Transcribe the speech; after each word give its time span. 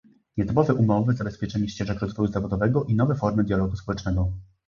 Nietypowe 0.37 0.73
umowy, 0.73 1.13
zabezpieczenie 1.13 1.69
ścieżek 1.69 1.99
rozwoju 1.99 2.31
zawodowego 2.31 2.83
i 2.83 2.95
nowe 2.95 3.15
formy 3.15 3.43
dialogu 3.43 3.75
społecznego 3.75 4.31